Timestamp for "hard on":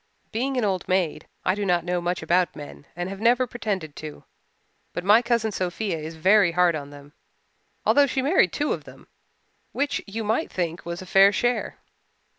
6.53-6.89